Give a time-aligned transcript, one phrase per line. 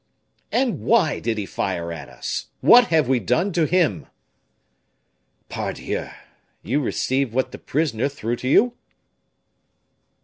[0.51, 2.47] "And why did he fire at us?
[2.61, 4.07] What have we done to him?"
[5.47, 6.07] "Pardieu!
[6.63, 8.73] You received what the prisoner threw to you?"